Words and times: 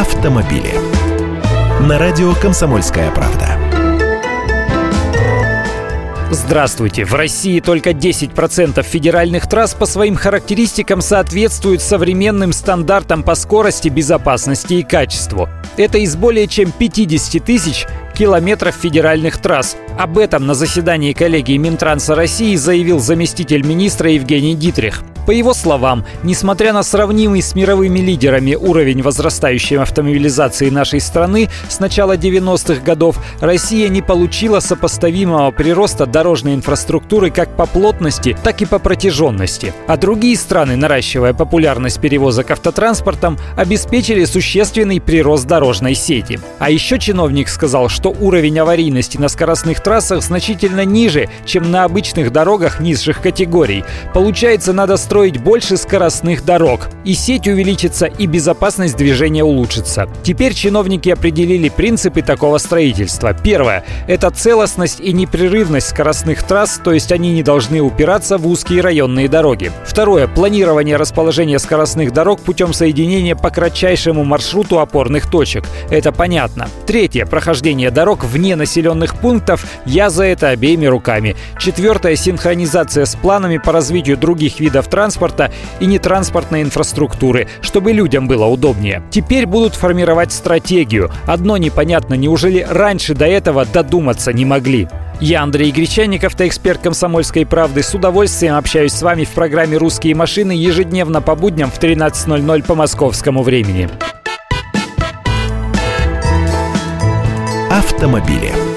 автомобили. 0.00 0.72
На 1.86 1.98
радио 1.98 2.32
«Комсомольская 2.34 3.10
правда». 3.10 3.58
Здравствуйте! 6.30 7.04
В 7.04 7.12
России 7.12 7.60
только 7.60 7.90
10% 7.90 8.82
федеральных 8.82 9.46
трасс 9.46 9.74
по 9.74 9.84
своим 9.84 10.14
характеристикам 10.16 11.02
соответствуют 11.02 11.82
современным 11.82 12.54
стандартам 12.54 13.22
по 13.22 13.34
скорости, 13.34 13.90
безопасности 13.90 14.74
и 14.74 14.82
качеству. 14.84 15.50
Это 15.76 15.98
из 15.98 16.16
более 16.16 16.46
чем 16.46 16.72
50 16.72 17.44
тысяч 17.44 17.86
километров 18.16 18.74
федеральных 18.76 19.36
трасс. 19.36 19.76
Об 19.98 20.16
этом 20.16 20.46
на 20.46 20.54
заседании 20.54 21.12
коллегии 21.12 21.58
Минтранса 21.58 22.14
России 22.14 22.56
заявил 22.56 23.00
заместитель 23.00 23.66
министра 23.66 24.10
Евгений 24.10 24.54
Дитрих. 24.54 25.02
По 25.30 25.32
его 25.32 25.54
словам, 25.54 26.04
несмотря 26.24 26.72
на 26.72 26.82
сравнимый 26.82 27.40
с 27.40 27.54
мировыми 27.54 28.00
лидерами 28.00 28.56
уровень 28.56 29.00
возрастающей 29.00 29.78
автомобилизации 29.78 30.70
нашей 30.70 31.00
страны 31.00 31.48
с 31.68 31.78
начала 31.78 32.16
90-х 32.16 32.82
годов, 32.82 33.16
Россия 33.40 33.88
не 33.90 34.02
получила 34.02 34.58
сопоставимого 34.58 35.52
прироста 35.52 36.06
дорожной 36.06 36.54
инфраструктуры 36.54 37.30
как 37.30 37.54
по 37.54 37.66
плотности, 37.66 38.36
так 38.42 38.60
и 38.60 38.66
по 38.66 38.80
протяженности. 38.80 39.72
А 39.86 39.96
другие 39.96 40.36
страны, 40.36 40.74
наращивая 40.74 41.32
популярность 41.32 42.00
перевозок 42.00 42.50
автотранспортом, 42.50 43.38
обеспечили 43.56 44.24
существенный 44.24 45.00
прирост 45.00 45.46
дорожной 45.46 45.94
сети. 45.94 46.40
А 46.58 46.72
еще 46.72 46.98
чиновник 46.98 47.50
сказал, 47.50 47.88
что 47.88 48.08
уровень 48.08 48.58
аварийности 48.58 49.16
на 49.16 49.28
скоростных 49.28 49.80
трассах 49.80 50.24
значительно 50.24 50.84
ниже, 50.84 51.28
чем 51.44 51.70
на 51.70 51.84
обычных 51.84 52.32
дорогах 52.32 52.80
низших 52.80 53.20
категорий. 53.22 53.84
Получается, 54.12 54.72
надо 54.72 54.96
строить 54.96 55.19
построить 55.20 55.42
больше 55.42 55.76
скоростных 55.76 56.46
дорог. 56.46 56.88
И 57.04 57.12
сеть 57.12 57.46
увеличится, 57.46 58.06
и 58.06 58.26
безопасность 58.26 58.96
движения 58.96 59.44
улучшится. 59.44 60.08
Теперь 60.22 60.54
чиновники 60.54 61.10
определили 61.10 61.68
принципы 61.68 62.22
такого 62.22 62.56
строительства. 62.56 63.34
Первое– 63.34 63.84
это 64.08 64.30
целостность 64.30 65.00
и 65.00 65.12
непрерывность 65.12 65.88
скоростных 65.88 66.42
трасс, 66.42 66.80
то 66.82 66.92
есть 66.92 67.12
они 67.12 67.32
не 67.32 67.42
должны 67.42 67.82
упираться 67.82 68.38
в 68.38 68.46
узкие 68.46 68.80
районные 68.80 69.28
дороги. 69.28 69.72
Второе– 69.84 70.26
планирование 70.34 70.96
расположения 70.96 71.58
скоростных 71.58 72.14
дорог 72.14 72.40
путем 72.40 72.72
соединения 72.72 73.36
по 73.36 73.50
кратчайшему 73.50 74.24
маршруту 74.24 74.78
опорных 74.78 75.30
точек. 75.30 75.64
Это 75.90 76.12
понятно. 76.12 76.68
Третье– 76.86 77.26
прохождение 77.26 77.90
дорог 77.90 78.24
вне 78.24 78.56
населенных 78.56 79.18
пунктов. 79.18 79.66
Я 79.84 80.08
за 80.08 80.24
это 80.24 80.48
обеими 80.48 80.86
руками. 80.86 81.36
Четвертое– 81.58 82.16
синхронизация 82.16 83.04
с 83.04 83.14
планами 83.16 83.58
по 83.58 83.72
развитию 83.72 84.16
других 84.16 84.60
видов 84.60 84.88
транспорта 84.88 84.99
транспорта 85.00 85.50
и 85.80 85.86
нетранспортной 85.86 86.60
инфраструктуры, 86.60 87.48
чтобы 87.62 87.92
людям 87.92 88.28
было 88.28 88.44
удобнее. 88.44 89.02
Теперь 89.10 89.46
будут 89.46 89.74
формировать 89.74 90.30
стратегию. 90.30 91.10
Одно 91.26 91.56
непонятно, 91.56 92.14
неужели 92.14 92.66
раньше 92.68 93.14
до 93.14 93.24
этого 93.24 93.64
додуматься 93.64 94.34
не 94.34 94.44
могли? 94.44 94.88
Я 95.18 95.42
Андрей 95.42 95.70
Гречанников, 95.70 96.32
автоэксперт 96.34 96.82
«Комсомольской 96.82 97.46
правды». 97.46 97.82
С 97.82 97.94
удовольствием 97.94 98.56
общаюсь 98.56 98.92
с 98.92 99.00
вами 99.00 99.24
в 99.24 99.30
программе 99.30 99.78
«Русские 99.78 100.14
машины» 100.14 100.52
ежедневно 100.52 101.22
по 101.22 101.34
будням 101.34 101.70
в 101.70 101.78
13.00 101.78 102.66
по 102.66 102.74
московскому 102.74 103.42
времени. 103.42 103.88
Автомобили. 107.70 108.69